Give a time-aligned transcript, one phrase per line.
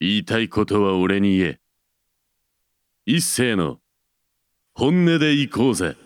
[0.00, 1.60] 言いたいことは俺に言え。
[3.04, 3.78] 一斉の
[4.72, 5.96] 本音で行こうぜ。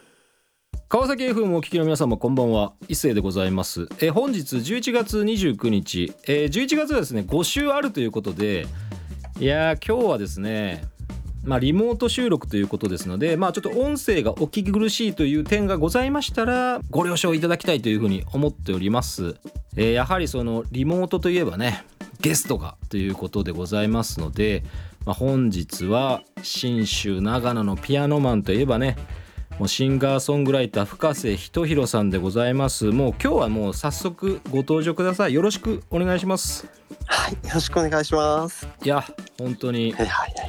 [0.88, 2.72] 川崎 FM をお聞きの皆様こんばんは。
[2.88, 3.88] 一斉でございます。
[4.00, 6.10] え本日11月29日。
[6.26, 8.66] え11月はですね5週あるということで
[9.38, 10.84] いや今日はですね
[11.44, 19.34] まあ、リモート収録ということですので、まあ、ちょっと音声がお聞き苦しいという点がございましたらご了承いただきたいというふうに思っております、
[19.76, 21.84] えー、やはりそのリモートといえばね
[22.22, 24.62] ゲストがということでございますので、
[25.04, 28.96] まあ、本日は信州長野のピアノマンといえばね
[29.58, 32.86] もうシンガーソングライター深瀬仁弘さんでございます。
[32.86, 35.34] もう今日はもう早速ご登場ください。
[35.34, 36.66] よろしくお願いします。
[37.06, 38.66] はいよろしくお願いします。
[38.82, 39.04] いや
[39.38, 39.90] 本当に。
[39.90, 40.08] いやいやい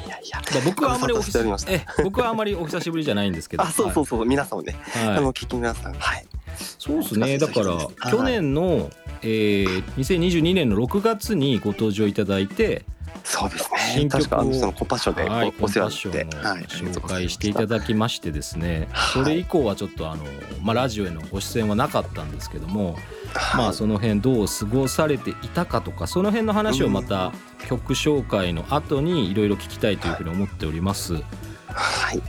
[0.10, 3.64] やいや僕はあんまりお久しえ僕はあんまりお久しぶりじゃないんですけど。
[3.64, 5.94] あそうそうそう、はい、皆さんね、はい、あの聞き皆さん。
[5.94, 6.26] はい。
[6.58, 7.38] そうですね。
[7.38, 8.90] だから去年の、
[9.24, 12.86] えー、2022年の6月にご登場いただいて
[13.24, 13.80] そうですね。
[13.96, 20.24] 新曲をそのコパッションでお,、世話になって、はい、紹介していただきましてですね、はい、それ以降はちょっとあの、
[20.62, 22.94] まあ、ラジオへのご出演はなかったんですけども、
[23.34, 27.32] はい、まあその辺どう過ごされていたかとかその辺の話をまた
[27.68, 31.14] 曲紹介の後にいろいろ聞きたいというふうに思っております。
[31.14, 31.24] はい、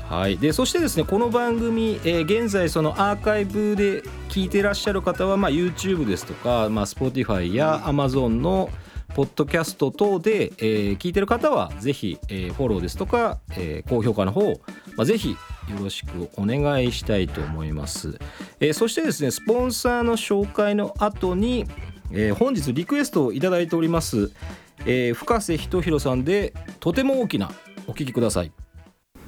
[0.08, 14.60] はい、でそしてですねこの番組、えー、現在そのアーカイブで聞いていらっしゃる方は、まあ、YouTube ですとか、まあ、Spotify や Amazon の、うんポッドキャスト等で、えー、聞いてる方はぜひ、えー、フォローですとか、えー、高評価の方、
[14.96, 15.36] まあ、ぜひよ
[15.78, 18.18] ろしくお願いしたいと思います、
[18.58, 21.64] えー、そしてですねスポンサーの紹介の後に、
[22.10, 24.32] えー、本日リクエストをいただいております、
[24.80, 27.52] えー、深瀬仁弘さんでとても大きな
[27.86, 28.52] お聞きください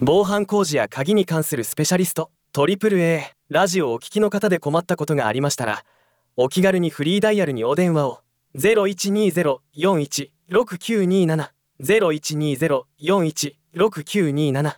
[0.03, 5.85] 防犯工事や鍵に関するスペシャリスト AAA ラジオをお聞きの方で困ったことがありましたら
[6.37, 8.21] お気軽にフリーダイヤルにお電話を
[8.57, 11.49] 0120-416927
[11.81, 14.77] 0120-416927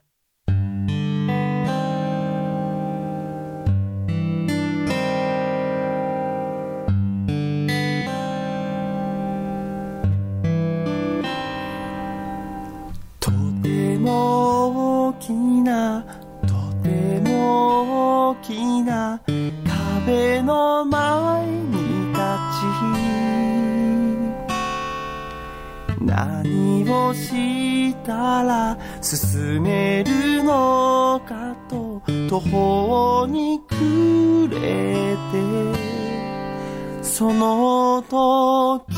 [15.29, 16.03] きな
[16.47, 22.23] とても大きな壁の前に立
[26.01, 32.01] ち何をしたら進めるのかと
[32.31, 38.97] 途方に暮れてその時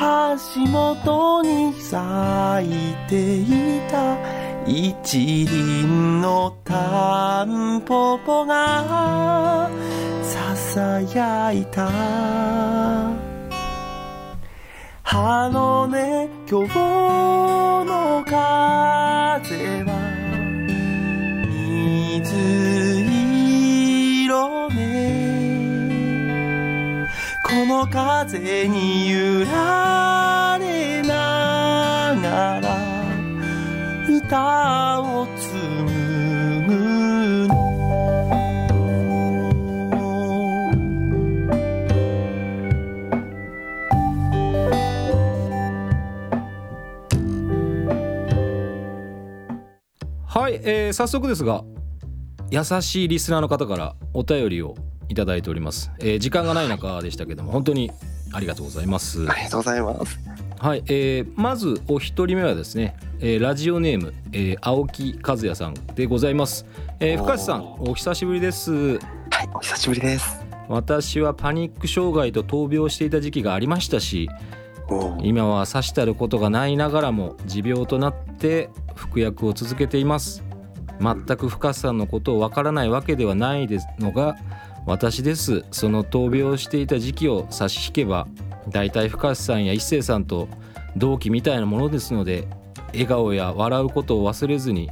[0.00, 3.46] 足元に咲いてい
[3.90, 9.68] た一輪のタンポポが
[10.22, 11.90] ささやいた。
[15.14, 16.74] あのね今日
[17.84, 18.32] の風
[19.84, 19.90] は
[22.22, 22.34] 水
[24.24, 24.98] 色ね。
[27.44, 30.41] この風に揺られ
[34.08, 37.72] 歌を紡ぐの
[50.26, 51.62] はい、えー、早速ですが
[52.50, 54.74] 優しいリスナーの方からお便りを
[55.08, 57.92] いただいております、えー、時間がない中でしたけども本当に
[58.32, 59.30] ありがとうございます。
[59.30, 60.18] ありがとうございます。
[60.58, 66.66] はい、えー、まずお一人目はですね、えー、ラジオネーム、えー、青木和也さんでございます、
[66.98, 68.98] えー、深瀬さんお久しぶりです。
[68.98, 70.44] はいお久しぶりです。
[70.68, 74.28] 私はパニック障害と闘病していた時期がありましたし
[75.22, 80.42] 今はさしたることがないながらも持病となって服薬を続けています。
[81.00, 84.36] 全く深さんのことをわからないわけではないですのが
[84.84, 85.64] 私です。
[85.70, 88.26] その闘病していた時期を差し引けば
[88.68, 90.48] 大体深瀬さんや一星さんと
[90.96, 92.48] 同期みたいなものですので
[92.92, 94.90] 笑顔や笑うことを忘れずに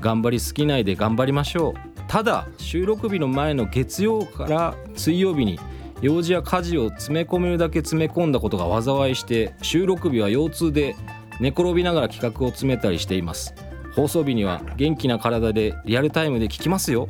[0.00, 1.74] 頑張り好きないで頑張りましょう。
[2.08, 5.60] ただ収録日の前の月曜から水曜日に
[6.02, 10.96] 用事や家事を詰め込めるだけ詰め込んだことが災いして収録日は腰痛で
[11.38, 13.54] 寝転びながら企画を詰めたりしています。
[13.94, 17.08] 放送日には元気な体でリアルタイムで聞きますよ。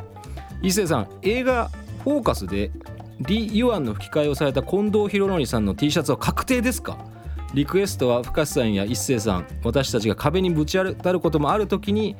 [0.63, 1.71] 伊勢さん映画
[2.05, 2.71] 「フォーカス」で
[3.21, 6.99] リ・ユアンの吹き替えをされた近藤博則さんの T シャツは確定ですか？
[7.55, 12.17] リクエストは深瀬さんや一星さん私たちが壁にぶち当たることもある時に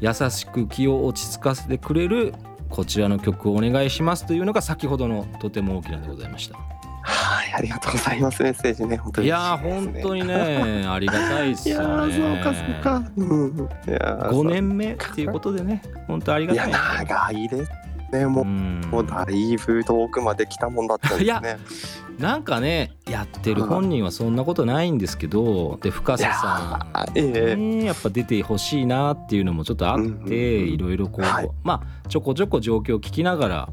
[0.00, 2.34] 優しく気を落ち着かせてくれる
[2.68, 6.56] こちらの曲をお願いしますというのが先ほどのとても大きなでございました。
[6.56, 6.62] は
[7.04, 8.42] はい、ありがとうございます。
[8.42, 10.26] メッセージね、本当に、いやー本当に。
[10.26, 13.10] ねありがたいっすいやよねー、そうか、そうか。
[13.16, 17.72] うん、いやー5年目っていうことでね本当ありいや、がたい長いです
[18.18, 18.26] ね。
[18.26, 18.80] もう、うん。
[18.90, 21.58] もうだいぶ遠くまで来たもんだったんですね。
[22.18, 27.18] なんかねやってる本人はそんなことないんですけどで深瀬さん。
[27.18, 27.56] いやーええ。
[27.56, 31.50] ねやっぱ出てほしいなっていうのもちょっとあってうんいろいろこう、はい。
[31.64, 33.68] まあちょこちょこ状況を聞きながら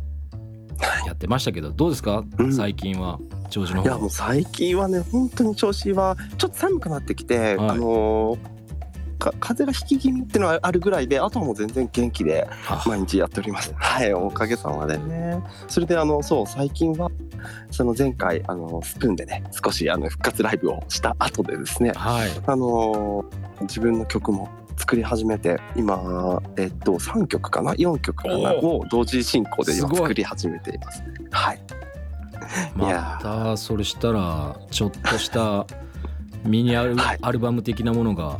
[1.05, 2.23] やってましたけどどうですか？
[2.39, 2.51] うん。
[2.53, 3.19] 最近は
[3.51, 7.69] 調子のいやも方う最近はね本当に調子はちょっと寒くなってきて、はい。
[7.69, 8.60] あのー
[9.21, 12.83] か風邪が引き気味っていうのはあるぐらいであとはもう全然元気であ。
[12.87, 13.73] 毎日やっております。
[13.77, 15.41] はいおかげさまでね。
[15.67, 17.09] それであのそう最近は
[17.69, 22.29] その前回あのスプーンでね少しあの復活ライブをした後でですねはい。
[22.45, 28.53] あのー自分の曲も作り始めて今えっと3曲かな？4曲かな？
[28.53, 31.03] おを同時進行で今作り始めています。
[31.29, 31.61] はい。
[32.75, 35.65] いやまたそれしたらちょっとした
[36.43, 36.95] ミニアル
[37.39, 38.39] バム的なものが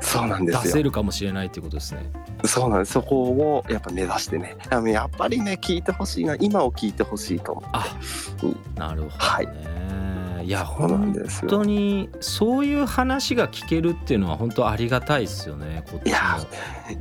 [0.00, 0.62] そうなんですよ。
[0.62, 2.10] 出せるかもしれないっていうことですね。
[2.44, 2.92] そうなんです。
[2.92, 4.56] そこをやっぱ目指してね。
[4.70, 6.36] あのやっぱりね聞いてほしいな。
[6.36, 7.70] 今を聞いてほしいと思って。
[7.72, 9.14] あなるほどね。
[9.18, 10.15] はい
[10.46, 11.12] いや本
[11.48, 16.38] 当にそういう話が聞けるっていうのは本当ありがたいですよねこっいや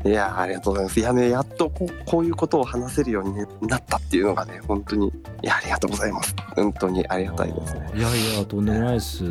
[0.03, 0.99] いやありがとうございます。
[0.99, 3.35] いやねやっとこうこういうことを話せるように
[3.67, 5.11] なったっていうのがね本当にい
[5.43, 6.35] やありがとうございます。
[6.55, 7.91] 本当にありがたいですね。
[7.93, 9.23] いやいやとんでもないです。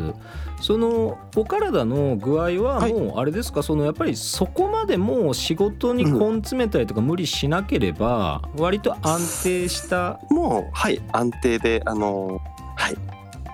[0.61, 2.93] そのお体の具合ははい。
[2.93, 12.39] もうあれですか、そのやっぱりそこまでもう仕事に根詰めたりとか無理しなければ割と安定したもうはい安定であの
[12.77, 12.95] はい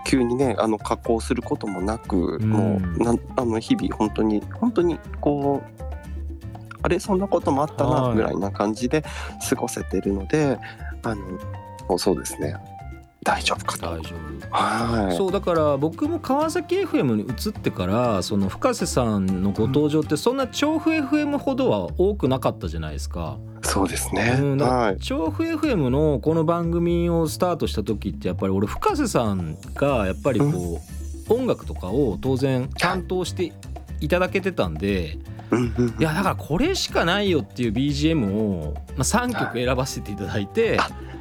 [0.06, 2.50] 急にねあの加工することもなく、うん。
[2.50, 5.84] もうなんあの日々本当に本当にこう
[6.84, 8.16] あれそんなこともあったはない。
[8.16, 9.04] ぐらいな感じで
[9.50, 10.58] 過ごせてるので、
[11.04, 11.22] あの
[11.88, 12.56] もうそうですね
[13.24, 13.86] 大丈夫かと。
[13.86, 14.56] 大丈夫。
[14.56, 15.16] はい。
[15.16, 23.38] そうだから僕も川崎 FM に移ってからその深瀬さんのご登場ってそんな調布 FM ほどは多くなかったじゃないですか。
[23.64, 25.00] そうですね、うん、はい。
[25.00, 30.82] 調布 FM のこの番組をスタートした時ってやっぱり俺深瀬さんがやっぱりこ
[31.30, 33.54] う音楽とかを当然担当して
[34.00, 35.20] いただけてたんで
[35.52, 40.80] うんうんいやだからこれしかないよっていう BGM をまあ3曲選ばせていただいて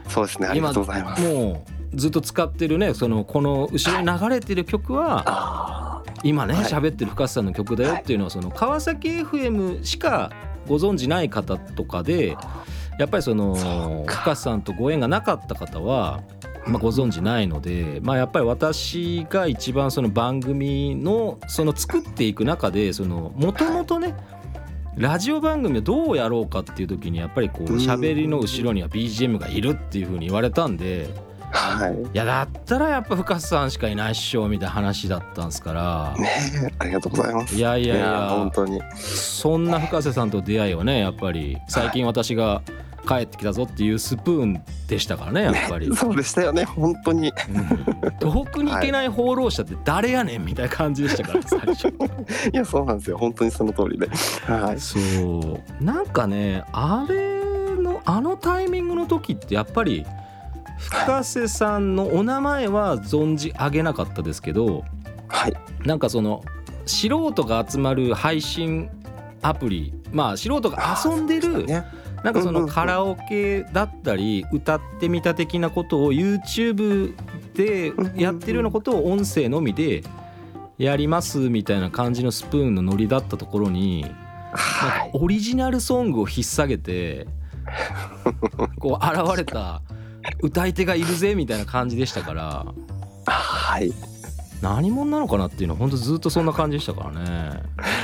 [0.09, 0.49] そうですね。
[0.49, 1.23] ありがとうございます。
[1.23, 6.65] もうずっと使ってるねそのこの後ろに流れてる曲はあ今ねはい。
[6.65, 10.31] 喋ってる深瀬さんの曲だよっていうのはその川崎 FM しか
[10.69, 12.37] ご存じない方とかで
[12.99, 16.23] やっぱりその深瀬さんとご縁がなかった方は、
[16.67, 24.15] まあ、ご存じないので、まあ、やっぱり私が一番その番組のその作っていく中でもともとね
[24.97, 27.79] ラジオ番組をどうやろうかっていう時にやっぱりこううん。
[27.79, 31.09] 喋りの後ろには BGM がいるっていう風に言われたんで
[31.51, 32.03] はい。
[32.03, 36.15] いやだったらやっぱ深瀬さんしかいないっしょみたいな話だったんですから。
[36.19, 36.31] ね
[36.71, 37.55] えありがとうございます。
[37.55, 38.29] いやいやいや。
[38.31, 38.81] 本当に。
[38.97, 42.63] そんな深瀬さんと出会いをねやっぱり最近私が
[43.07, 47.33] 帰ってきたぞっていうスプーンでしたからねやっぱり、そうでしたよね本当に。
[48.03, 48.11] うん。
[48.19, 51.89] 遠くに行けない放浪者って誰やねんみたいな感じでしたから最初。
[52.53, 53.19] いやそうなんですよ。
[53.19, 54.09] 本当にその通りで。
[54.47, 54.81] はい。
[54.81, 55.85] そう。
[55.85, 57.41] なんかねあれ
[57.81, 60.05] のあのタイミングの時ってやっぱり
[60.81, 64.85] 深瀬さんのお名前は存じ上げなかったですけど
[65.29, 65.55] はい
[65.85, 66.43] なんかその
[66.87, 68.91] 素人が集まる配信
[69.43, 71.85] アプリまあ素人が遊んでるね。
[72.23, 77.15] なんかそのカラオケだったり歌ってみた的なことを YouTube
[77.55, 80.05] でやってるようなことを音声のみで
[80.77, 84.05] やりますみたいな感じのスプーンのノリだったところに
[85.15, 87.27] オリジナルソングを引っ提げて
[88.79, 89.83] こう現れた
[90.43, 92.67] 歌い手がいるぜみたいな感じでしたから。
[93.27, 93.93] はい。
[94.63, 97.63] 何者なのかなっていうのは本当ずっとそんな感じでしたからね。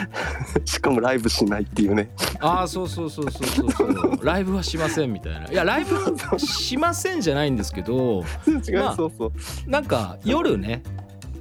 [0.65, 2.11] しかもライブしないっていうね。
[2.41, 4.19] ああそうそうそうそうそうそう。
[4.25, 5.51] ライブはしませんみたいな。
[5.51, 10.83] いやライブしませんじゃないんですけど違う、 まあそうそうなんか夜ね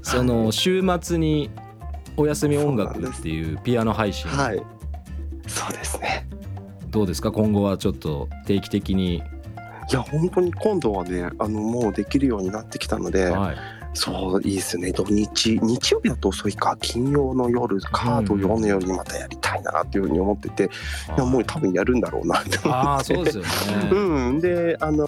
[0.02, 1.50] その週末に
[2.18, 4.30] お休み音楽っていうピアノ配信。
[4.30, 4.62] はい。
[5.48, 6.28] そうですね。
[6.90, 7.32] どうですか？
[7.32, 9.24] 今後はちょっと定期的に、
[9.92, 13.56] いや本当に今度はねあのもうできるようになってきたので、はい、
[13.96, 14.92] そういいですね。
[14.92, 16.78] 土日日曜日だと遅いか。
[16.82, 20.68] 金曜の夜か土曜の夜にまたやりたいなっていうふうに思ってて、い
[21.18, 22.70] やもう多分やるんだろうなって思って。
[22.70, 23.50] ああそうですよね。
[23.92, 24.42] うん。
[24.42, 25.08] であの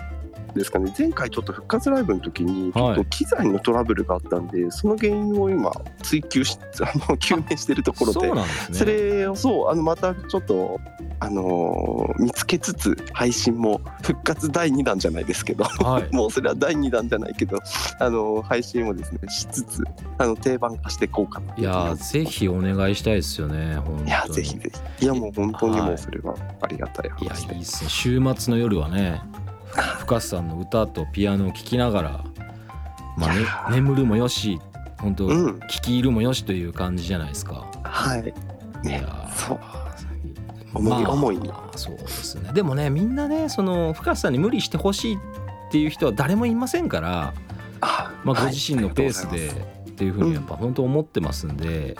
[0.57, 0.93] ですかね。
[0.97, 5.71] 前回ちょっと復活ライブの時にちょっと機材のトラブルがあったんで、その原因を今
[6.03, 8.43] 追求し あの究明してるところでね。
[8.71, 10.79] それをそうあのまたちょっと
[11.19, 16.09] あのー見つけつつ配信も復活第2弾じゃないですけどはい。
[16.15, 17.57] もうそれは第2弾じゃないけど
[17.99, 19.83] あのー配信をですねしつつ
[20.17, 25.05] あの定番化していこうかなといやーぜひお願いしたいですよねいやぜひぜひ。
[25.05, 25.89] いやもう本当にはい。
[25.89, 27.89] もうそれはありがたいいや話で、いいっすね。
[27.89, 29.21] 週末の夜はね
[29.99, 32.23] 深瀬さんの歌とピアノを聴きながら、
[33.17, 34.59] まあね眠るもよし
[34.99, 35.59] 本当、うん。
[35.69, 37.65] 聞き入るもよしという感じじゃないですか。
[37.83, 38.33] はい。
[38.83, 39.59] いねやーそう。
[40.73, 41.51] 思いまあ思いに。
[41.75, 42.51] そうですね。
[42.53, 45.19] でもねみんなねその深瀬さんに無理してほしいっ
[45.71, 47.33] ていう人は誰もいませんから、
[47.81, 48.53] あまあ、ごはい。
[48.53, 51.95] 自身のペースでありがとうっていうふうにやっぱ本当思ってますんで、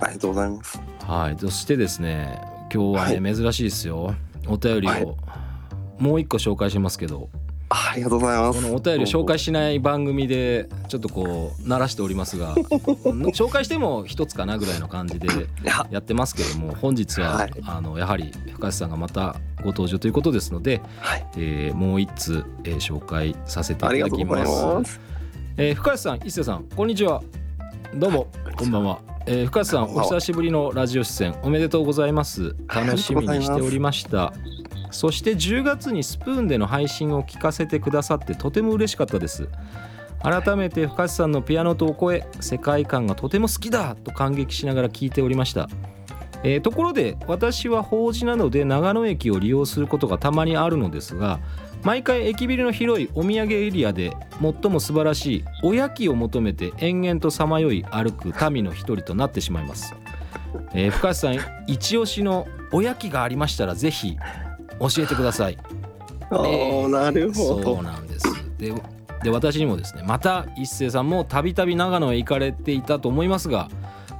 [0.00, 0.80] ありがとうございます。
[1.06, 2.40] はい、そしてですね
[2.72, 4.14] 今日はね、珍しいですよ。
[4.46, 5.06] お便りを、はい
[5.98, 7.28] もう一個紹介しますけど
[7.70, 12.54] あありがとうございますこのお便りを紹介しない番組でちょっとこう鳴らしておりますが
[13.34, 15.30] 紹介しても一つかなぐらいの感じでい
[15.64, 24.66] ややってますけども本日は、はいあのやはり深瀬さんがまたご登場ということですので、はいえーもう一通、えー紹介させていありがとうございただきます。
[24.66, 25.00] ます
[25.56, 27.22] えー深瀬さん、一瀬さん、こんにちは。
[27.94, 29.00] どうも、こんばんは。
[29.26, 32.54] えー深瀬さん、こんばんはお久しぶりのラジオ出演おめでとうございます。
[32.68, 34.32] 楽しみにしておりました。
[34.90, 39.48] そして10月にスプーンでの配信を聞かせてくださってとても嬉しかったです。
[40.22, 45.68] 改めて深瀬さんのピアノとお声、世界観がとても好きだと感激しながら聞いておりました。
[46.44, 51.40] えーところで私は法事などで長野駅を利用することがたまにあるのですが
[51.82, 59.94] 毎回駅ビルの広いお土産エリアで最も素晴らしいおやきを求めて延々とさまよい歩く民の一人となってしまいます、
[60.74, 64.16] えー深瀬さん一押しのおやきがありましたらぜひ
[64.80, 65.58] 教えてください。
[66.30, 68.26] ああなるほそうどなんです。
[68.58, 68.74] で
[69.22, 73.68] で私にもですねまた一星さんもたびたび長野へ行かれていたと思いますが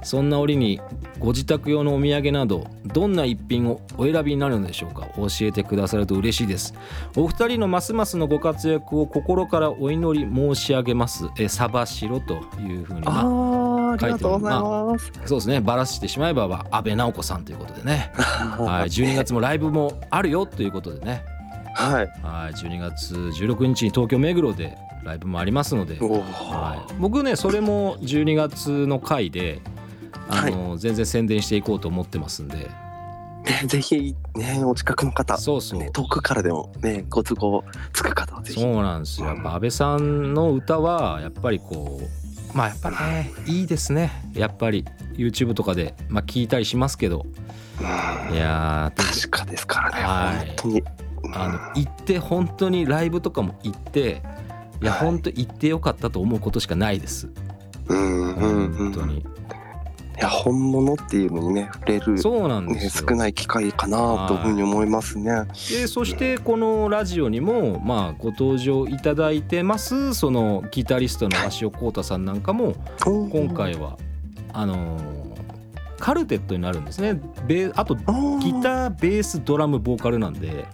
[0.01, 0.81] そんな折に
[1.19, 5.07] ご自宅用のお土産などどんな一品をお選びになるのでしょうか？
[5.17, 6.73] 教えてくださると嬉しいです。
[7.15, 11.25] お二人のますますのご活躍を心からお祈り申し上げます。
[11.37, 13.23] えサバシロというふうにまあ
[13.89, 15.61] ああありがとうございます、そうですね。
[15.61, 21.23] バラしてしまえばは安倍直子さんということでね、 はい、12月もライブもあるよということでね。
[21.73, 22.07] はい。
[22.21, 29.61] はい、12月16日に東京目黒でライブもありますので、はい、僕ねそれも12月の回で
[30.29, 32.69] あの、全然宣伝していこうと思ってますんで。
[33.45, 35.37] ねぜひねお近くの方。
[35.37, 38.59] そうそう、ね、遠くからでもねご都合つく方はぜひ。
[38.59, 39.27] そうなんですよ。
[39.27, 42.18] やっぱ安倍さんの歌はやっぱりこう
[42.53, 44.11] まあやっぱねいいですね。
[44.33, 47.25] やっぱり YouTube とかで、まあ、聞いたりしますけど。
[47.79, 48.35] うん。
[48.35, 50.47] いやー確かですからね、はい。
[50.47, 50.83] 本当に。
[51.33, 54.21] あの行って本当にライブとかも行って
[54.81, 54.99] いやはい。
[55.01, 57.29] 本当行ってよかったと思うことしかないです。
[57.87, 58.73] うんうんうん。
[58.73, 59.25] 本当に
[60.19, 63.07] いや本物っていうのにね触れる、そうなんでね、すよ。
[63.09, 65.45] 少ない機会かなというふうに思いますね。
[65.69, 73.97] でそしてこのラジオにもまあご登場いただいてますそのギタリストの鷲尾浩太さんなんかも今回は
[74.51, 75.18] あのー
[75.99, 77.19] カルテットになるんですね。
[77.45, 78.01] ベーあとギ
[78.61, 80.65] ターベースドラムボーカルなんで。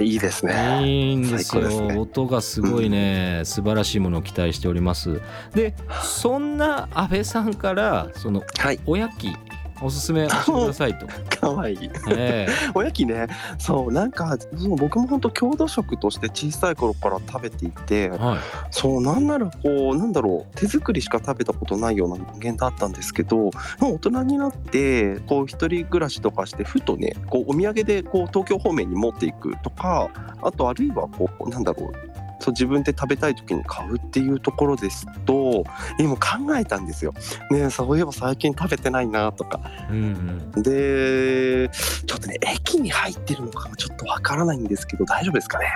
[0.00, 0.80] いいですね。
[0.82, 1.68] いいんですよ。
[1.68, 1.96] ね。
[1.96, 5.20] 音がすごいね、素晴らしいものを期待しております。
[5.54, 8.80] でそんな安倍さんからそのはい。
[8.86, 9.36] おやき
[9.80, 11.06] おすすめ教えてくださいと、
[11.40, 11.90] かわいい。
[12.10, 12.70] ええ。
[12.74, 13.26] おやきね。
[13.58, 18.38] そうなんかそう僕も本当郷土食として小さい頃から食べていてはい。
[18.70, 23.52] そうなんならこうなんだろう手作りしか食べたことないような人間だったんですけどもう
[23.94, 30.10] 大人になってこう一人暮らしとかしてふとねこうお土産でこう東京方面に持っていくとか
[30.42, 32.07] あとあるいはこうなんだろう
[32.40, 35.64] そう自分で食べたい時に買うっていうところですと
[35.98, 37.12] 今考えたんですよ。
[37.50, 39.60] ねそういえば最近食べてないなとか。
[39.90, 40.62] うんうん。
[40.62, 41.68] で
[42.06, 45.66] ちょっとね駅に入ってるのかはちょっとわからないんですけど大丈夫ですかね？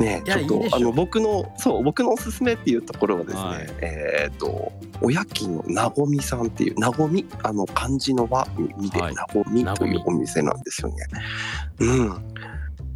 [0.00, 3.66] ねちょっとあの僕のそう僕のおすすめっていうところはですね、はい。
[3.80, 7.26] えっ、とおやきのなごみさんっていうなごみ？
[7.44, 9.14] あの漢字の和みではい。
[9.14, 10.96] なごみというお店なんですよね。
[11.78, 12.33] うん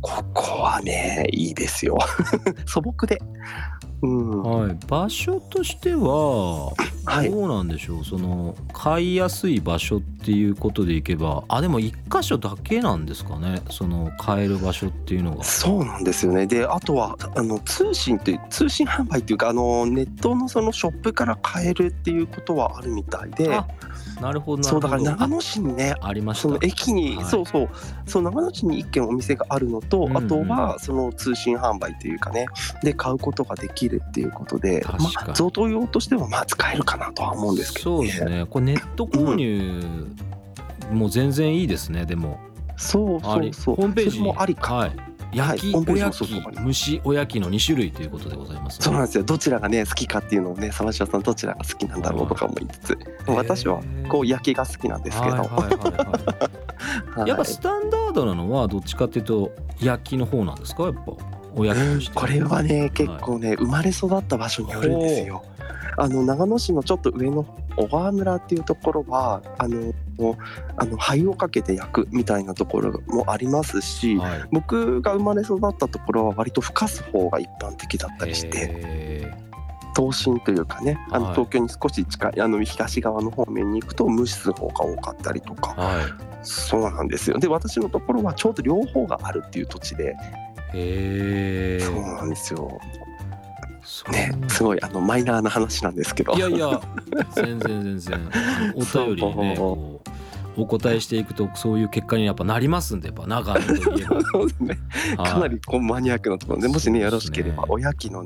[0.00, 1.98] ここはねいいですよ。
[2.66, 3.20] 素朴で。
[4.00, 6.72] うん、はい、場所としては
[7.04, 7.30] はい。
[7.30, 15.44] どうなんでしょう、その買いやすい場所ってっていうことでいけばあでも一箇所だけなんですかねその買える場所っていうのが。
[15.44, 16.46] そうなんですよね。
[16.46, 23.54] であとはあの通信って通信販売っていうかあのネットのそのショップから買えるっていうことはあるみたいで。
[23.54, 23.66] あ
[24.20, 26.42] なるほどなそうだから長野市にねあありました。
[26.42, 27.24] その駅に、はい。
[27.26, 27.68] そうそう。
[28.06, 30.16] そう長野市に一軒お店があるのと、うんうん。
[30.16, 32.46] あとはその通信販売というかね
[32.82, 35.14] で買うことができるっていうことで確かに。
[35.14, 38.10] まあ、贈答用としてはまあ使えるかなとは思うんですけどね。
[38.10, 38.46] そうですね。
[38.50, 40.07] これネット購入
[40.92, 42.38] もう全然いいですねでも。
[42.76, 43.76] そうそうそう。
[43.76, 44.92] ホームページもありか、はい。
[45.32, 49.24] 焼き、ホームページもおやき蒸しおやきの2種類ということでございますそうなんですよ。
[49.24, 52.98] どちらがね好きかっていうのをね沢島さんどちらが好きなんだろうとかも言いつつ。
[53.26, 56.12] 私はこう焼きが好きなんですけど、はいはいはいは
[57.16, 57.26] はい。
[57.26, 60.84] い、やっぱスタンダードなのはどっちかっていうと焼きの方なんですか？
[60.84, 61.00] やっぱ
[61.54, 62.14] おやきとして。
[62.14, 65.42] これはね結構ね、生まれ育った場所によるんですよ。
[65.98, 67.44] あの長野市のちょっと上の
[67.78, 69.92] 小川村っていうところはあの
[70.76, 74.42] あの灰をかけて焼くみたいなところもありますし、はい。
[74.50, 79.34] 僕が生まれ育ったところは割とふかす方が一般的だったりしてへ
[79.96, 81.34] 東進というかねあのはい。
[81.34, 86.04] 東京に少し近いあの東側の方面に行くと蒸す方が多かったりとかーはい。
[86.42, 87.38] そうなんですよ。
[87.38, 90.16] で私のところはちょうど両方があるっていう土地で。
[90.74, 92.78] へえそうなんですよ
[94.10, 96.34] ねすごいあのマイナーな話なんですけど。
[96.34, 96.80] いやいや
[97.34, 98.30] 全然全然。
[98.74, 99.56] お便りにね
[100.56, 104.16] お答えしていくとそういう結果にやっぱなりますんでやっぱ長野といえば。
[104.60, 104.78] ね。
[105.16, 105.30] はい。
[105.30, 108.24] かなりこうマニアックなところでもしねよろしければおやきの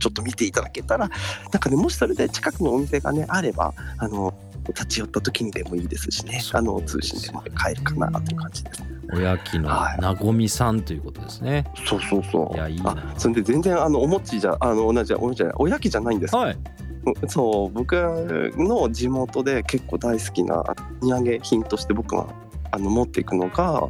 [0.00, 1.14] ちょっと見ていただけたらな
[1.58, 4.34] んかねもしそれで近くのお店がねあればあの
[4.72, 6.40] 立ち寄った時にでもいいですしね。
[6.52, 8.80] あの通信でも買えるかなという感じです。
[8.82, 10.00] ねおやきのはい。
[10.00, 11.64] なごみさんということですね。
[11.86, 12.54] そうそうそう。
[12.54, 12.90] いやいいな。
[12.92, 16.36] あそれで全然あのお餅じゃあの同じお餅じゃないおやきじゃないんです。
[16.36, 16.58] はい。
[17.28, 20.62] そう僕の地元で結構大好きな
[21.00, 22.26] 土産品として僕が
[22.72, 23.88] あの持っていくのが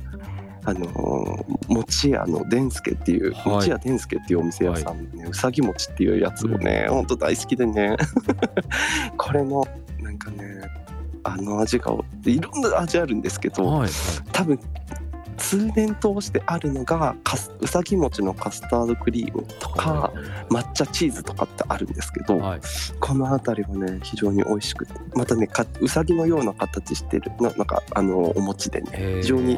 [0.64, 3.48] あの餅屋の伝助っていう、はい。
[3.48, 7.96] 餅屋伝助っていうお店屋さんね、うさぎ餅っていうやつをね、ほんと大好きでね。
[9.16, 9.64] これの
[10.00, 10.62] なんかね
[11.24, 11.92] あの味が
[12.24, 13.80] いろんな味あるんですけど、はい。
[13.80, 13.90] はい。
[14.32, 14.58] 多分
[15.40, 17.16] 通年通してあるのが
[17.60, 20.12] うさぎ餅のカスタードクリームとか
[20.50, 22.60] 抹茶チーズとかってあるんですけど、はい。
[23.00, 29.56] この辺りはね非常に美味しくてまたねかうさぎのような形してるななんかあのお餅でね非常に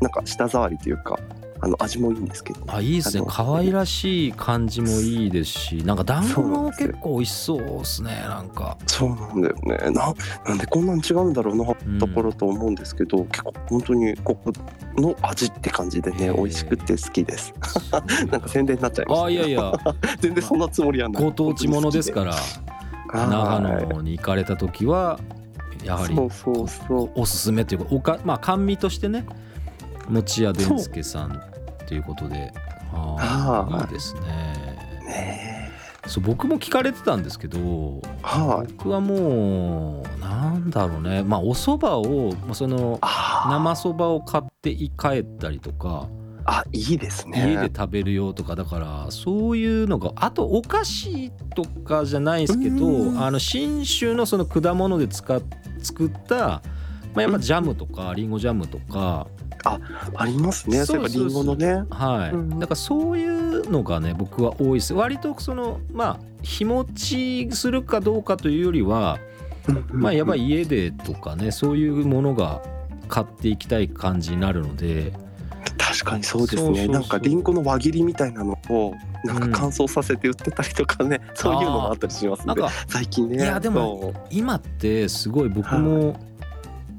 [0.00, 1.18] なんか舌触りというか
[1.64, 2.60] あの味もいいんですけど。
[2.66, 3.24] あいいですね。
[3.28, 8.76] 可愛らしい感じもいいですしなんか団子も結構美味しそうですねなんか。
[8.88, 9.76] そうなんだよね。
[9.92, 10.12] な
[10.44, 11.98] なんでこんなに違うんだろうなうん。
[12.00, 14.52] ところと思うんですけど、結構本当にここ
[14.96, 17.54] の味って感じでね美味しくて好きです。
[18.28, 19.72] なんか宣伝になっちゃいました、あいやいや。
[20.18, 21.22] 全然そんなつもりはない。
[21.22, 22.34] ご当地ものですから
[23.12, 25.20] ら長野に行かれた時は
[25.84, 27.10] やはりそうそうそう。
[27.14, 29.24] おすすめというかおかまあ甘味としてね
[30.08, 31.51] 餅屋伝助さん
[31.82, 32.52] ということで
[32.92, 34.20] ああはいいいですね。
[35.06, 35.72] ね
[36.06, 38.72] そう僕も聞かれてたんですけどえはい。
[38.72, 41.22] 僕はもうなんだろうね。
[41.22, 46.08] まあお蕎麦をまあその生そばを買って帰ったりとか
[46.44, 47.52] あいいですね。
[47.52, 53.22] 家で食べるよとかだからそういうのがあとお菓子とかじゃないですけどうん。
[53.22, 55.40] あの信州のその果物で使っ
[55.82, 56.62] 作った
[57.14, 59.26] まあやっぱジャムとかりんごジャムとか。
[60.16, 60.84] ありますね。
[60.84, 61.84] そういえばのね。
[61.90, 62.34] はい。
[62.34, 64.94] うんだからそういうのがね僕は多いです。
[64.94, 69.18] 割とそのまあ日持ちするかどうかというよりは
[69.92, 72.60] まあやっぱり家でとかねそういうものが
[73.08, 75.12] 買っていきたい感じになるので。
[75.78, 76.88] 確かにそうですね。
[76.88, 78.94] なんかリンゴの輪切りみたいなのを
[79.24, 82.46] なんか乾燥させて売ってたりとかね、そういうのもあったりしますんで。
[82.46, 86.16] なんか最近ねいやでも今ってすごい僕も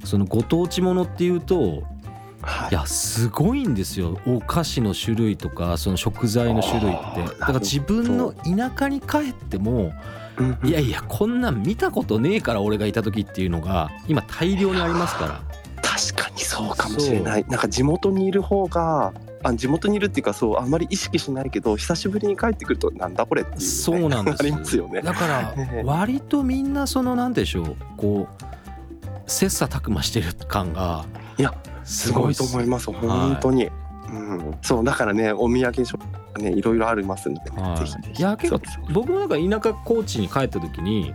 [0.04, 1.84] そのご当地ものっていうと
[2.44, 2.72] はい。
[2.72, 4.20] いやすごいんですよ。
[4.28, 7.40] お菓子の種類とかその食材の種類って。
[7.40, 9.94] だから自分の田舎に帰っても
[10.38, 10.68] うんうん。
[10.68, 15.42] いやいやこんなん見たことねえから俺がいた時っていうのが今大量にありますから。
[15.82, 17.46] 確かにそうかもしれない。
[17.48, 19.14] なんか地元にいる方が
[19.44, 25.02] あ地元にいるっていうかそうあんまり意識しないけど久しぶりに帰ってくるとなんだこれっていう、ね、そうなんです ありますよね。
[25.02, 27.76] だから 割とみんなそのなんでしょう。
[27.96, 28.63] こう
[29.28, 31.06] 切磋琢磨してる感が
[31.38, 32.14] いやすす。
[32.14, 32.92] ごいと思います。
[32.92, 33.70] 本当に、
[34.10, 37.80] うん、そうだからねお土産ショップねいろいろありますので、は
[38.16, 38.20] い。
[38.20, 41.14] いや結構僕もなんか田舎高知に帰った時に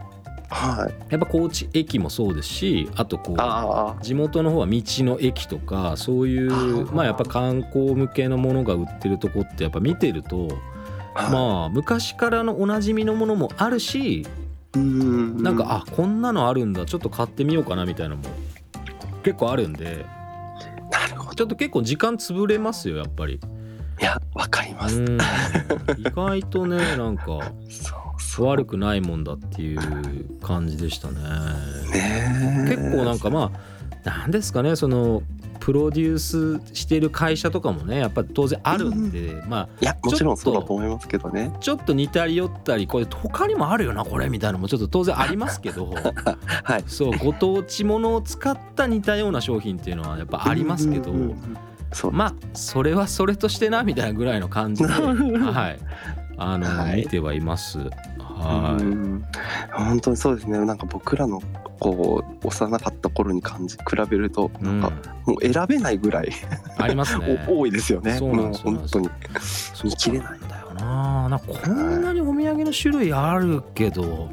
[0.51, 1.13] はい。
[1.13, 10.49] やっぱ高知駅もそうですしあとこうあ地元の方は道の駅とかそういうまあやっぱ観光向けのものが売ってるとこってやっぱ見てると
[11.15, 14.48] あまあ昔からのおなじみのものもあるしう
[14.79, 15.43] ん。
[15.43, 16.87] なんかあこんなのあるんだ。
[16.87, 18.29] ちょっと買ってみようかなみたいなのも
[19.23, 20.07] 結構あるんで。
[20.91, 21.35] なるほど。
[21.35, 23.41] ちょっと結構時間潰れますよやっぱり。
[24.01, 25.19] いやわかります、うん。
[25.99, 27.53] 意外とねなんか
[28.39, 31.15] 悪くないもんだっていう感じでしたね。
[31.93, 32.77] ねえ。
[32.77, 33.51] 結構なんかま
[34.05, 35.23] あなんですかねその
[35.61, 41.53] プロデュースしてる会社とかもねやっぱり当然あるんで、まあいやもちろんそうだと思いますけどね。
[41.61, 45.89] ちょっと似たり寄ったりこれ他にもあるよなこれみたいなのもちょっと当然ありますけど。
[46.65, 46.85] はい。
[46.87, 51.57] そうご当地ものを使った似たような商品っていうのはやっぱありますけど、うんうんうん。
[51.93, 52.13] そう。
[52.13, 55.79] まあそれはそれとしてなみたいなぐらいの感じで、 はい、
[56.39, 57.79] あの、はい見てはいます。
[57.81, 58.83] うはい。
[58.83, 59.25] ん
[59.73, 61.41] 本当にそうですねなんか僕らの
[61.81, 64.91] こう幼かった頃に感じ比べるとうん、も
[65.41, 66.31] う選べないぐらい、
[66.79, 67.47] ありますね。
[67.49, 69.11] お多いですよねそうなんです本当に
[69.85, 71.29] 見切れないんだよな。
[71.29, 74.31] なんかこんなにお土産の種類あるけど。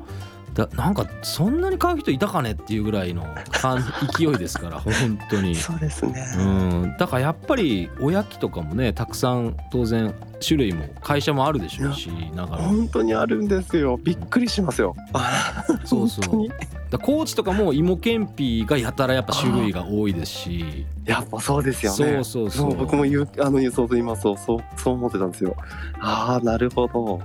[0.55, 3.83] だなんかそんなに買う人いたかねっていうぐらいの感
[4.17, 6.41] 勢いですから本当に、そうですね、う
[6.87, 10.15] ん、だからやっぱりおやきとかもねたくさん当然
[10.45, 13.99] 種類も会社もあるでしょうしだから本当にあるんですよ。
[14.01, 14.95] びっくりしますよ。
[15.83, 16.47] そうそう。
[16.89, 20.85] だ高知とかも芋けんぴがやたらやっぱ種類が多いですし。
[21.05, 21.97] やっぱそうですよね。
[21.97, 22.75] そうそうそう。
[22.75, 25.55] 僕も言うあのそうそう今そうそうそう思ってたんですよ。
[25.99, 27.21] ああなるほど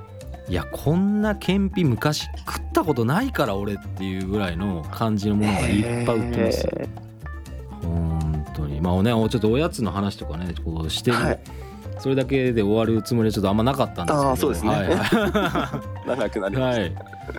[0.50, 6.66] いやこんなけんぴ昔食ったことないから俺っていうぐらいの感じのものがいっぱい売ってます。
[6.66, 6.88] へ
[7.80, 8.80] 本当に。
[8.80, 11.40] まあねちょっとおやつの話とかねこうしてる、はい。
[12.00, 14.28] それだけで終わるつもりはちょっとあんまなかったんですけど。
[14.30, 14.70] あーそうですね。
[14.70, 16.92] はいー 長くなりました、はい、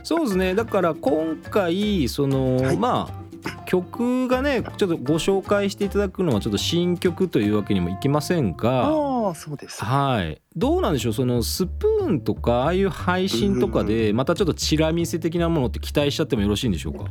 [0.04, 0.56] そうですね。
[0.56, 2.78] だから今回その、はい。
[2.78, 3.22] まあ
[3.66, 9.84] 曲がねちょっとご紹介していただくのはちょっと新曲というわけにもいきませんがああそうです。
[9.84, 10.42] はい。
[10.56, 11.14] どうなんでしょう？
[11.14, 17.06] そのスプーンとかああいう配信とかでまたちょっとチラ見せ的なものって期待しちゃってもよろしいんでしょうか？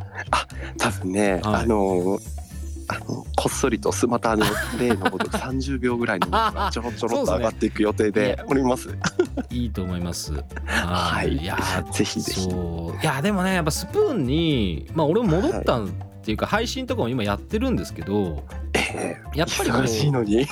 [0.78, 1.40] 多分ね、はい。
[1.62, 2.18] あの
[2.92, 4.44] あのこっそりとすまたあの
[4.80, 6.26] 例のごとく30秒ぐらいの
[6.72, 8.88] ちょろちょろっと上がっていく予定で おります。
[9.50, 10.34] いいと思います。
[10.66, 11.36] はい。
[11.38, 11.46] い。
[11.46, 12.48] やーぜひぜひ。
[12.48, 12.52] い
[13.02, 15.92] やでもねやっぱスプーンにまあ俺も戻ったん
[16.30, 20.46] っていうか配信とかも今やってるんですけどええやっぱり忙しいのに。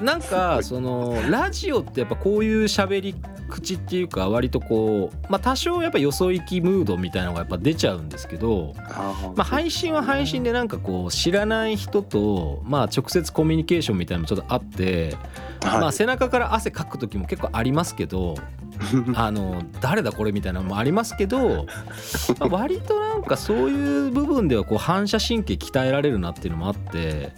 [0.00, 3.14] なんか そのラジオってやっぱこういう喋り
[3.48, 8.74] 口っていうか割とこうまあ多少やっぱよそ行きムードみたいなのがやっぱ出ちゃうんですけど、
[9.36, 15.16] まあ、配信は配信でなんかこう知らない人とまあ直接コミュニケーションみたいなのもちょっとあって、
[15.62, 18.65] まあは背中から汗かく時も結構ありますけどい。
[19.14, 21.66] あの誰だこれみたいなのもありますけど、
[22.38, 27.32] まあ割となんかそういう部分ではこう反射神経鍛えられるなっていうのもあって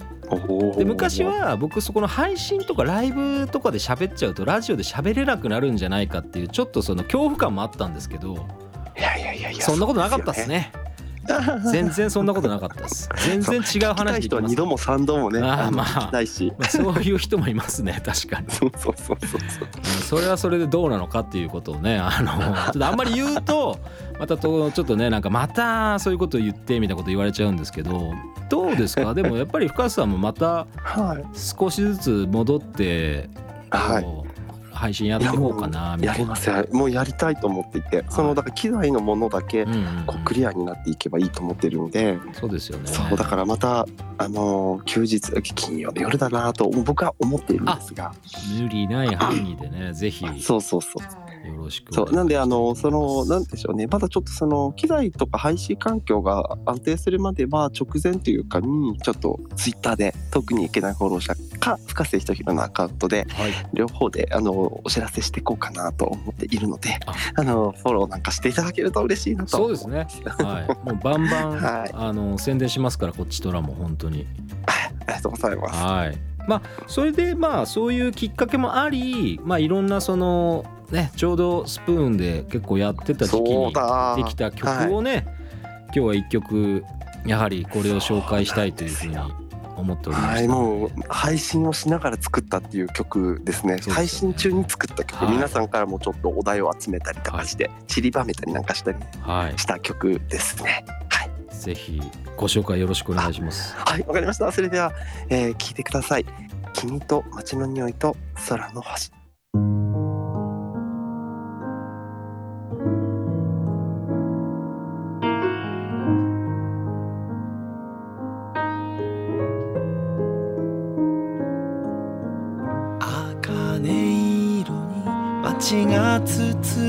[0.77, 8.46] で昔は僕そこの配信とかライブとかで喋っちゃうとラジオで喋れなくなるんじゃないかっていうちょっとその恐怖感もあったんですけど
[8.96, 10.72] いやいやいやいやそんなことなかったっすね
[11.72, 15.40] 全然そんなことなかったです全然違う話できますい人度も三度もね。
[15.40, 16.52] あまあ聞きたいし。
[16.58, 19.40] まあそういう人もいますね 確かにそうそうそうそう
[20.02, 23.78] それはそれでどうなのかっていうことをねあのちょっとあんまり言うと
[24.18, 28.12] またとちょっとねなんかまたそういうことを言ってみたいなこと言われちゃうんですけど
[28.48, 29.14] どうですか？
[29.14, 31.24] でもやっぱり深瀬さんもまたはい。
[31.38, 33.28] 少しずつ戻って
[33.70, 34.27] はい
[34.78, 36.12] 配信やっていこうかなみたいな。
[36.12, 36.64] やりますよ。
[36.72, 42.86] もうやりたいと思っていて、そのだから機材のものだけうんうんうんこうクリアになっていけばいいと思ってるんで、そうですよね。
[42.86, 43.86] そうだからまた
[44.18, 45.20] あのー休日
[45.54, 48.12] 金曜の夜だなと僕は思っているんですが、
[48.60, 51.27] 無理ない範囲でねぜひよそうそうそう。
[51.56, 51.94] ろしく。
[51.94, 70.06] そうなんであのそのなんでしょうねまだちょっとその機材とか配信環境が安定するまでは直前というかにちょっとツイッターで特にいけないフォロー者か深瀬ひろのアカウントではい両方であのお知らせしていこうかなと思っているのでああのフォローなんかしていただけると嬉しいなとそうですね。
[70.38, 70.87] はい。
[70.87, 74.26] もうバンバン、 はいあの宣伝しますからこっちとらも本当に。
[74.66, 76.18] ありがとうございますはい。
[76.46, 85.27] まあそれでまあそういうきっかけもあり、まあいろんなそのねちょうどスプーンで結構やってた時期にだできた曲をね、
[85.87, 86.85] 今日は一曲
[87.27, 89.16] やはりこれを紹介したいというふうに
[89.77, 93.79] 思っておりまはい、もう配信をしながら作ったっていう曲ですね。
[93.79, 99.59] すよね配信中に作った曲、はい皆さんからもちょっとお題を集めたりとかして、散りばめたりなんかしたりはい。
[99.59, 100.85] した曲ですね。
[101.11, 102.01] はい、ぜひ
[102.37, 103.74] ご紹介よろしくお願いします。
[103.77, 104.51] はい、わかりました。
[104.51, 104.92] それでは、
[105.29, 106.27] えー聞いてください。
[106.72, 108.16] 君と街の匂いと
[108.48, 109.17] 空の星。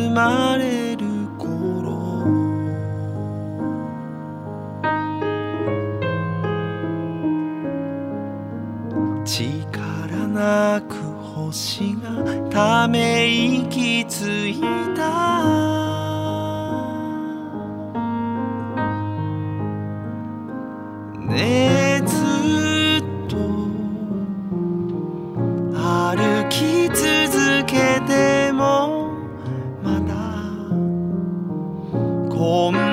[0.10, 0.79] my
[32.60, 32.89] こ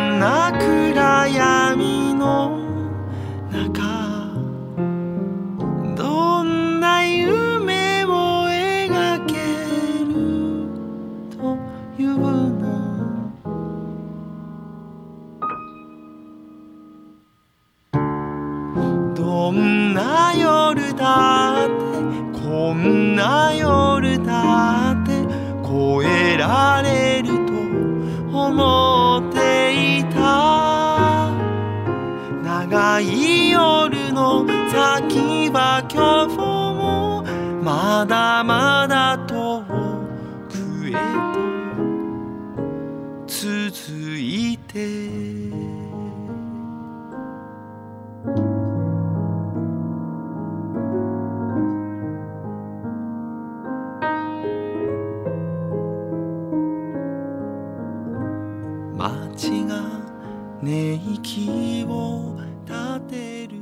[60.67, 63.55] 寝息を立てる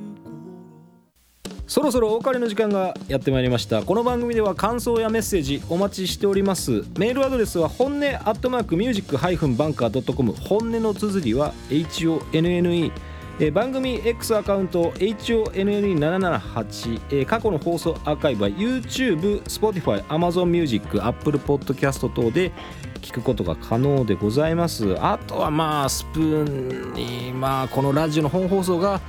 [1.66, 3.82] そろそろお別れの時間がやってまいりました。
[3.82, 6.82] この番組では感想やメッセージお待ちしております。
[6.98, 12.90] メールアドレスは本音アットマークミュージックハイフンバンカー .com 本音の綴りは HONNE
[13.38, 22.50] えー番組 X アカウント HONN778、えー過去の放送アーカイブは YouTube、Spotify、Amazon Music、Apple Podcast 等で
[23.04, 24.96] 聞くことが可能でございます。
[24.98, 29.00] あとはまあスプーンにまあこのラジオの本放送が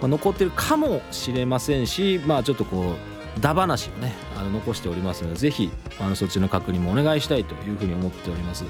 [0.00, 2.94] 残ってるかもしれませんしまあちょっとこ
[3.36, 8.64] うダ話をねあの残しておりますのでぜひあのそっちの確認もお願いしたいというふうに思っております、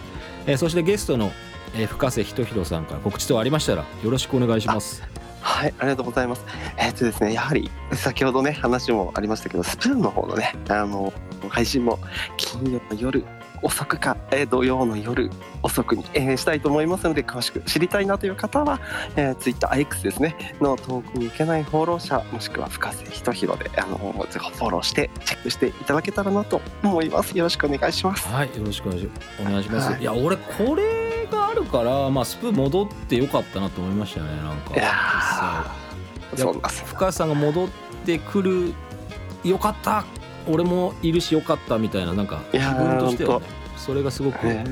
[0.47, 1.33] えーそしてゲストの、
[1.75, 5.03] えー深瀬仁弘さんから告知等ありましたらよろしくお願いします。
[5.41, 6.45] はい、ありがとうございます。
[6.79, 11.13] えっとですね、やはり先ほどね話もありましたけど、スプーンの方のね、あの
[11.51, 11.99] 配信も
[12.39, 13.25] 金曜の夜
[13.65, 15.31] 遅くか、えー土曜の夜
[15.63, 18.79] 遅くに、えーしたいと思いますので、詳しく知りたいなという方は、
[19.17, 27.37] えー、Twitter、X ですね、の遠くに行けないフォロー者、もしくは深瀬仁弘で、あのフォローしてチェックしていただけたらなと思います。
[27.37, 28.29] よろしくお願いします。
[28.29, 28.99] はいよろしくお願
[29.61, 34.93] いします、はいい、や俺これがあるからまあスプーン戻ってよかったなと思いましたねなんかいや
[36.37, 36.61] そう。
[36.61, 37.69] 深瀬さんが戻っ
[38.05, 38.75] てくる
[39.45, 40.05] よかった
[40.49, 44.65] 俺もいるしよかったみたいななんか気いやー分としてはねそれがすごく、ね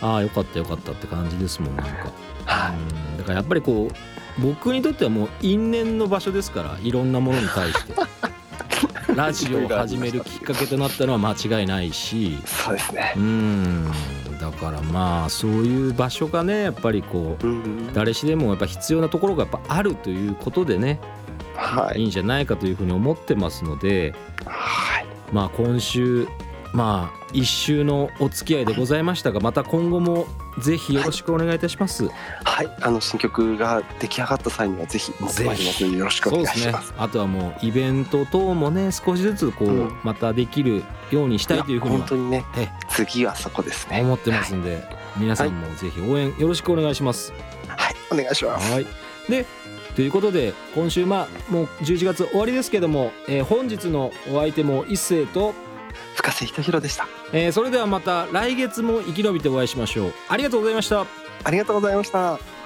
[0.00, 2.12] ああよかったよかったって感じですもんなんか、
[2.44, 2.76] はい。
[2.76, 3.18] うん。
[3.18, 7.94] だからやっぱりこう僕にとってはもう因縁の場所ですからいろんなものに対して。
[9.16, 12.38] ラジオを始めるきっかけとなったのは間違いないし。
[12.44, 13.14] そうですね。
[13.16, 13.18] う。
[13.18, 13.90] ん。
[14.40, 21.00] だからまあそういう場所がねやっぱりこううん、誰しでもやっぱ必要なところがやっぱあるということでね
[21.56, 24.14] はいい、いんじゃないかというふうに思ってますので
[24.46, 24.97] はい、
[25.32, 26.28] まあ今週
[26.72, 30.26] まあ一週のお付き合いでございましたがまた今後も
[30.58, 32.08] ぜひよろしくお願いいたします。
[32.44, 36.94] はい、あの新曲が出来上がった際にはぜひ持ってまいりますのでよろしくお願いします。
[36.96, 44.00] あとはもうイベント等もね少しずつこう、うんまたできるようにしたいというふうには本当にねえ次はそこですね。
[44.00, 44.84] 思ってますんで、
[45.16, 47.32] 皆さんもぜひ応援よろしくお願いします。
[47.68, 48.72] はい、お願いします。
[48.72, 48.86] はい。
[49.28, 49.46] で
[49.98, 55.54] ということで今週まあもう11月終わりですけども、えー本日のお相手も一斉と、
[56.14, 57.08] 深瀬仁弘でした。
[57.32, 60.12] えーそれではまた来月も生き延びてお会いしましょう。
[60.28, 61.04] ありがとうございました。
[61.42, 62.57] ありがとうございました。